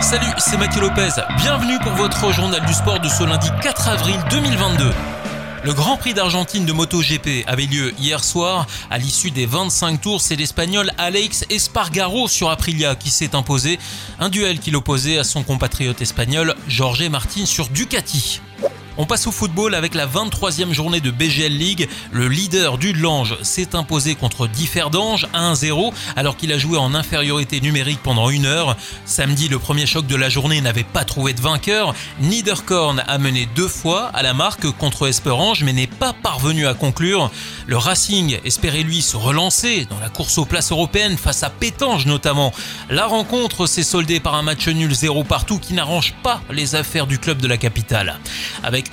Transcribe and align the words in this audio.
Salut, 0.00 0.26
c'est 0.38 0.56
Mathieu 0.56 0.80
Lopez. 0.80 1.10
Bienvenue 1.38 1.76
pour 1.82 1.92
votre 1.92 2.32
journal 2.32 2.64
du 2.64 2.72
sport 2.72 3.00
de 3.00 3.08
ce 3.08 3.24
lundi 3.24 3.48
4 3.62 3.88
avril 3.88 4.16
2022. 4.30 4.90
Le 5.64 5.72
Grand 5.72 5.96
Prix 5.96 6.14
d'Argentine 6.14 6.64
de 6.64 6.72
MotoGP 6.72 7.44
avait 7.48 7.66
lieu 7.66 7.92
hier 7.98 8.22
soir. 8.22 8.66
À 8.90 8.98
l'issue 8.98 9.32
des 9.32 9.44
25 9.44 10.00
tours, 10.00 10.20
c'est 10.20 10.36
l'Espagnol 10.36 10.92
Alex 10.98 11.44
Espargaro 11.50 12.28
sur 12.28 12.48
Aprilia 12.48 12.94
qui 12.94 13.10
s'est 13.10 13.34
imposé. 13.34 13.80
Un 14.20 14.28
duel 14.28 14.60
qu'il 14.60 14.76
opposait 14.76 15.18
à 15.18 15.24
son 15.24 15.42
compatriote 15.42 16.00
espagnol 16.00 16.54
Jorge 16.68 17.08
Martin 17.08 17.44
sur 17.44 17.68
Ducati. 17.70 18.40
On 19.00 19.06
passe 19.06 19.28
au 19.28 19.30
football 19.30 19.76
avec 19.76 19.94
la 19.94 20.08
23e 20.08 20.72
journée 20.72 21.00
de 21.00 21.12
BGL 21.12 21.56
League. 21.56 21.88
Le 22.10 22.26
leader 22.26 22.78
du 22.78 22.92
Lange 22.92 23.36
s'est 23.42 23.76
imposé 23.76 24.16
contre 24.16 24.48
Differdange 24.48 25.28
1-0 25.34 25.92
alors 26.16 26.36
qu'il 26.36 26.52
a 26.52 26.58
joué 26.58 26.78
en 26.78 26.96
infériorité 26.96 27.60
numérique 27.60 28.00
pendant 28.02 28.28
une 28.28 28.44
heure. 28.44 28.76
Samedi, 29.04 29.46
le 29.48 29.60
premier 29.60 29.86
choc 29.86 30.08
de 30.08 30.16
la 30.16 30.28
journée 30.28 30.60
n'avait 30.60 30.82
pas 30.82 31.04
trouvé 31.04 31.32
de 31.32 31.40
vainqueur. 31.40 31.94
Niederkorn 32.20 33.04
a 33.06 33.18
mené 33.18 33.48
deux 33.54 33.68
fois 33.68 34.06
à 34.14 34.24
la 34.24 34.34
marque 34.34 34.68
contre 34.72 35.06
Esperange 35.06 35.62
mais 35.62 35.72
n'est 35.72 35.86
pas 35.86 36.12
parvenu 36.12 36.66
à 36.66 36.74
conclure. 36.74 37.30
Le 37.68 37.76
Racing 37.76 38.40
espérait 38.44 38.82
lui 38.82 39.00
se 39.00 39.16
relancer 39.16 39.86
dans 39.88 40.00
la 40.00 40.08
course 40.08 40.38
aux 40.38 40.44
places 40.44 40.72
européennes 40.72 41.18
face 41.18 41.44
à 41.44 41.50
Pétange 41.50 42.06
notamment. 42.06 42.52
La 42.90 43.06
rencontre 43.06 43.68
s'est 43.68 43.84
soldée 43.84 44.18
par 44.18 44.34
un 44.34 44.42
match 44.42 44.66
nul 44.66 44.92
0 44.92 45.22
partout 45.22 45.60
qui 45.60 45.74
n'arrange 45.74 46.14
pas 46.24 46.42
les 46.50 46.74
affaires 46.74 47.06
du 47.06 47.20
club 47.20 47.40
de 47.40 47.46
la 47.46 47.58
capitale. 47.58 48.18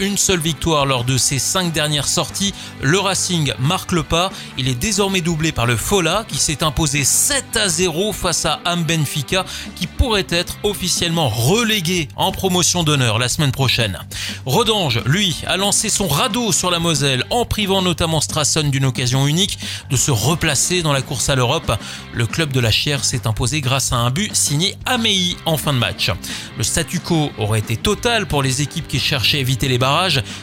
Une 0.00 0.16
seule 0.16 0.40
victoire 0.40 0.86
lors 0.86 1.04
de 1.04 1.16
ses 1.16 1.38
cinq 1.38 1.72
dernières 1.72 2.08
sorties, 2.08 2.54
le 2.82 2.98
Racing 2.98 3.52
marque 3.58 3.92
le 3.92 4.02
pas. 4.02 4.30
Il 4.58 4.68
est 4.68 4.74
désormais 4.74 5.20
doublé 5.20 5.52
par 5.52 5.66
le 5.66 5.76
Fola 5.76 6.24
qui 6.28 6.38
s'est 6.38 6.62
imposé 6.62 7.04
7 7.04 7.56
à 7.56 7.68
0 7.68 8.12
face 8.12 8.44
à 8.46 8.60
Am 8.64 8.84
Benfica 8.84 9.44
qui 9.76 9.86
pourrait 9.86 10.26
être 10.30 10.58
officiellement 10.62 11.28
relégué 11.28 12.08
en 12.16 12.32
promotion 12.32 12.82
d'honneur 12.82 13.18
la 13.18 13.28
semaine 13.28 13.52
prochaine. 13.52 13.98
Rodange, 14.46 15.00
lui, 15.06 15.36
a 15.46 15.56
lancé 15.56 15.88
son 15.88 16.08
radeau 16.08 16.52
sur 16.52 16.70
la 16.70 16.78
Moselle 16.78 17.24
en 17.30 17.44
privant 17.44 17.82
notamment 17.82 18.20
Strassen 18.20 18.70
d'une 18.70 18.84
occasion 18.84 19.26
unique 19.26 19.58
de 19.90 19.96
se 19.96 20.10
replacer 20.10 20.82
dans 20.82 20.92
la 20.92 21.02
course 21.02 21.28
à 21.28 21.34
l'Europe. 21.34 21.72
Le 22.12 22.26
club 22.26 22.52
de 22.52 22.60
la 22.60 22.70
Chière 22.70 23.04
s'est 23.04 23.26
imposé 23.26 23.60
grâce 23.60 23.92
à 23.92 23.96
un 23.96 24.10
but 24.10 24.34
signé 24.34 24.76
Amei 24.86 25.36
en 25.46 25.56
fin 25.56 25.72
de 25.72 25.78
match. 25.78 26.10
Le 26.56 26.62
statu 26.62 27.00
quo 27.00 27.30
aurait 27.38 27.60
été 27.60 27.76
total 27.76 28.26
pour 28.26 28.42
les 28.42 28.62
équipes 28.62 28.88
qui 28.88 28.98
cherchaient 29.00 29.38
à 29.38 29.40
éviter 29.40 29.68
les 29.68 29.78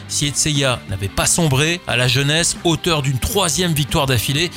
si 0.08 0.26
Etseya 0.26 0.80
n'avait 0.88 1.08
pas 1.08 1.26
sombré 1.26 1.80
à 1.86 1.96
la 1.96 2.08
jeunesse, 2.08 2.56
auteur 2.64 3.02
d'une 3.02 3.18
troisième 3.18 3.72
victoire 3.72 4.06
d'affilée. 4.06 4.50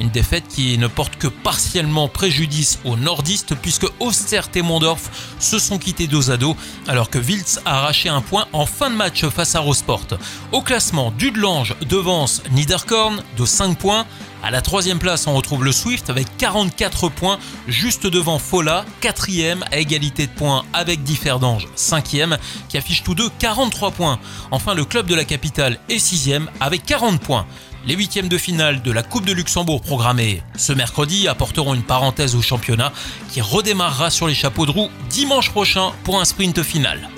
Une 0.00 0.08
défaite 0.08 0.48
qui 0.48 0.78
ne 0.78 0.86
porte 0.86 1.16
que 1.16 1.28
partiellement 1.28 2.08
préjudice 2.08 2.78
aux 2.86 2.96
nordistes 2.96 3.54
puisque 3.54 3.86
Oster 4.00 4.40
et 4.54 4.62
Mondorf 4.62 5.10
se 5.38 5.58
sont 5.58 5.78
quittés 5.78 6.06
dos 6.06 6.30
à 6.30 6.38
dos 6.38 6.56
alors 6.88 7.10
que 7.10 7.18
Wiltz 7.18 7.60
a 7.66 7.80
arraché 7.80 8.08
un 8.08 8.22
point 8.22 8.46
en 8.54 8.64
fin 8.64 8.88
de 8.88 8.96
match 8.96 9.26
face 9.26 9.54
à 9.54 9.60
Rosport. 9.60 10.06
Au 10.52 10.62
classement, 10.62 11.12
Dudelange 11.18 11.76
devance 11.86 12.42
Niederkorn 12.52 13.22
de 13.36 13.44
5 13.44 13.78
points. 13.78 14.06
À 14.42 14.50
la 14.50 14.62
troisième 14.62 14.98
place, 14.98 15.26
on 15.26 15.34
retrouve 15.34 15.64
le 15.64 15.72
Swift 15.72 16.08
avec 16.08 16.26
44 16.38 17.10
points, 17.10 17.38
juste 17.68 18.06
devant 18.06 18.38
Fola, 18.38 18.86
quatrième 19.02 19.62
à 19.70 19.76
égalité 19.76 20.26
de 20.26 20.32
points 20.32 20.64
avec 20.72 21.02
Differdange, 21.02 21.68
cinquième, 21.74 22.38
qui 22.70 22.78
affiche 22.78 23.02
tous 23.02 23.14
deux 23.14 23.28
43 23.38 23.90
points. 23.90 24.18
Enfin, 24.50 24.74
le 24.74 24.86
club 24.86 25.06
de 25.06 25.14
la 25.14 25.26
capitale 25.26 25.78
est 25.90 25.98
sixième 25.98 26.48
avec 26.58 26.86
40 26.86 27.20
points. 27.20 27.46
Les 27.86 27.94
huitièmes 27.94 28.28
de 28.28 28.36
finale 28.36 28.82
de 28.82 28.92
la 28.92 29.02
Coupe 29.02 29.24
de 29.24 29.32
Luxembourg 29.32 29.80
programmés 29.80 30.42
ce 30.54 30.74
mercredi 30.74 31.28
apporteront 31.28 31.72
une 31.74 31.82
parenthèse 31.82 32.34
au 32.34 32.42
championnat 32.42 32.92
qui 33.30 33.40
redémarrera 33.40 34.10
sur 34.10 34.28
les 34.28 34.34
chapeaux 34.34 34.66
de 34.66 34.70
roue 34.70 34.90
dimanche 35.08 35.50
prochain 35.50 35.92
pour 36.04 36.20
un 36.20 36.26
sprint 36.26 36.62
final. 36.62 37.08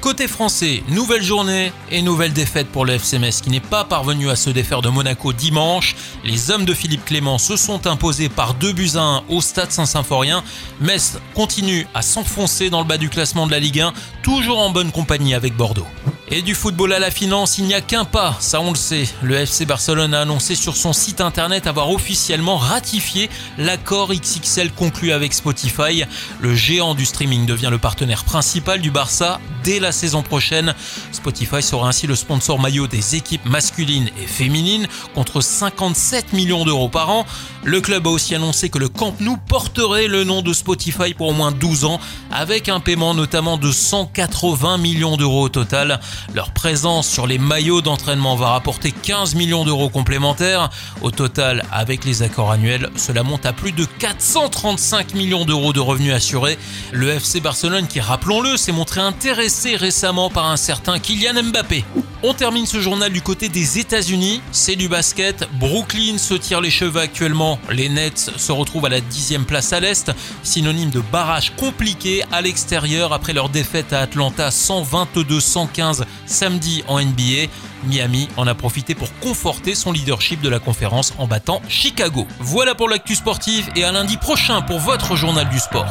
Côté 0.00 0.26
français, 0.28 0.82
nouvelle 0.88 1.22
journée 1.22 1.72
et 1.90 2.02
nouvelle 2.02 2.32
défaite 2.32 2.68
pour 2.68 2.84
le 2.84 2.94
FC 2.94 3.20
qui 3.42 3.50
n'est 3.50 3.60
pas 3.60 3.84
parvenu 3.84 4.30
à 4.30 4.36
se 4.36 4.50
défaire 4.50 4.80
de 4.80 4.88
Monaco 4.88 5.32
dimanche. 5.32 5.96
Les 6.24 6.50
hommes 6.50 6.64
de 6.64 6.74
Philippe 6.74 7.04
Clément 7.04 7.38
se 7.38 7.56
sont 7.56 7.86
imposés 7.86 8.28
par 8.28 8.54
2 8.54 8.72
buts 8.72 8.90
à 8.96 9.00
1 9.00 9.22
au 9.28 9.40
stade 9.40 9.70
Saint-Symphorien. 9.70 10.42
Metz 10.80 11.18
continue 11.34 11.86
à 11.94 12.02
s'enfoncer 12.02 12.70
dans 12.70 12.80
le 12.80 12.86
bas 12.86 12.98
du 12.98 13.10
classement 13.10 13.46
de 13.46 13.52
la 13.52 13.60
Ligue 13.60 13.80
1, 13.80 13.92
toujours 14.22 14.58
en 14.58 14.70
bonne 14.70 14.90
compagnie 14.90 15.34
avec 15.34 15.56
Bordeaux. 15.56 15.86
Et 16.34 16.40
du 16.40 16.54
football 16.54 16.94
à 16.94 16.98
la 16.98 17.10
finance, 17.10 17.58
il 17.58 17.66
n'y 17.66 17.74
a 17.74 17.82
qu'un 17.82 18.06
pas, 18.06 18.38
ça 18.40 18.62
on 18.62 18.70
le 18.70 18.76
sait. 18.76 19.06
Le 19.22 19.34
FC 19.34 19.66
Barcelone 19.66 20.14
a 20.14 20.22
annoncé 20.22 20.54
sur 20.54 20.78
son 20.78 20.94
site 20.94 21.20
internet 21.20 21.66
avoir 21.66 21.90
officiellement 21.90 22.56
ratifié 22.56 23.28
l'accord 23.58 24.14
XXL 24.14 24.72
conclu 24.72 25.12
avec 25.12 25.34
Spotify. 25.34 26.04
Le 26.40 26.54
géant 26.54 26.94
du 26.94 27.04
streaming 27.04 27.44
devient 27.44 27.68
le 27.70 27.76
partenaire 27.76 28.24
principal 28.24 28.80
du 28.80 28.90
Barça 28.90 29.40
dès 29.62 29.78
la 29.78 29.92
saison 29.92 30.22
prochaine. 30.22 30.74
Spotify 31.12 31.62
sera 31.62 31.86
ainsi 31.86 32.06
le 32.06 32.16
sponsor 32.16 32.58
maillot 32.58 32.86
des 32.86 33.14
équipes 33.14 33.44
masculines 33.44 34.08
et 34.18 34.26
féminines 34.26 34.88
contre 35.14 35.42
57 35.42 36.32
millions 36.32 36.64
d'euros 36.64 36.88
par 36.88 37.10
an. 37.10 37.26
Le 37.62 37.82
club 37.82 38.06
a 38.06 38.10
aussi 38.10 38.34
annoncé 38.34 38.70
que 38.70 38.78
le 38.78 38.88
Camp 38.88 39.14
Nou 39.20 39.36
porterait 39.36 40.08
le 40.08 40.24
nom 40.24 40.40
de 40.40 40.54
Spotify 40.54 41.12
pour 41.12 41.28
au 41.28 41.32
moins 41.34 41.52
12 41.52 41.84
ans 41.84 42.00
avec 42.30 42.70
un 42.70 42.80
paiement 42.80 43.12
notamment 43.12 43.58
de 43.58 43.70
180 43.70 44.78
millions 44.78 45.18
d'euros 45.18 45.42
au 45.42 45.48
total. 45.50 46.00
Leur 46.34 46.50
présence 46.50 47.08
sur 47.08 47.26
les 47.26 47.38
maillots 47.38 47.82
d'entraînement 47.82 48.36
va 48.36 48.50
rapporter 48.50 48.92
15 48.92 49.34
millions 49.34 49.64
d'euros 49.64 49.88
complémentaires. 49.88 50.70
Au 51.02 51.10
total, 51.10 51.64
avec 51.70 52.04
les 52.04 52.22
accords 52.22 52.50
annuels, 52.50 52.90
cela 52.96 53.22
monte 53.22 53.46
à 53.46 53.52
plus 53.52 53.72
de 53.72 53.84
435 53.84 55.14
millions 55.14 55.44
d'euros 55.44 55.72
de 55.72 55.80
revenus 55.80 56.14
assurés. 56.14 56.58
Le 56.92 57.10
FC 57.10 57.40
Barcelone 57.40 57.86
qui, 57.86 58.00
rappelons-le, 58.00 58.56
s'est 58.56 58.72
montré 58.72 59.00
intéressé 59.00 59.76
récemment 59.76 60.30
par 60.30 60.46
un 60.46 60.56
certain 60.56 60.98
Kylian 60.98 61.42
Mbappé. 61.42 61.84
On 62.24 62.34
termine 62.34 62.66
ce 62.66 62.80
journal 62.80 63.12
du 63.12 63.20
côté 63.20 63.48
des 63.48 63.80
États-Unis. 63.80 64.42
C'est 64.52 64.76
du 64.76 64.88
basket. 64.88 65.48
Brooklyn 65.54 66.18
se 66.18 66.34
tire 66.34 66.60
les 66.60 66.70
cheveux 66.70 67.00
actuellement. 67.00 67.58
Les 67.68 67.88
Nets 67.88 68.30
se 68.36 68.52
retrouvent 68.52 68.86
à 68.86 68.90
la 68.90 69.00
dixième 69.00 69.44
place 69.44 69.72
à 69.72 69.80
l'Est, 69.80 70.12
synonyme 70.44 70.90
de 70.90 71.00
barrage 71.00 71.52
compliqué 71.56 72.22
à 72.30 72.40
l'extérieur 72.40 73.12
après 73.12 73.32
leur 73.32 73.48
défaite 73.48 73.92
à 73.92 74.02
Atlanta 74.02 74.50
122-115 74.50 76.04
samedi 76.26 76.84
en 76.86 77.00
NBA. 77.00 77.50
Miami 77.88 78.28
en 78.36 78.46
a 78.46 78.54
profité 78.54 78.94
pour 78.94 79.08
conforter 79.18 79.74
son 79.74 79.90
leadership 79.90 80.40
de 80.40 80.48
la 80.48 80.60
conférence 80.60 81.14
en 81.18 81.26
battant 81.26 81.60
Chicago. 81.68 82.28
Voilà 82.38 82.76
pour 82.76 82.88
l'actu 82.88 83.16
sportive 83.16 83.68
et 83.74 83.82
à 83.82 83.90
lundi 83.90 84.16
prochain 84.16 84.62
pour 84.62 84.78
votre 84.78 85.16
journal 85.16 85.48
du 85.48 85.58
sport. 85.58 85.88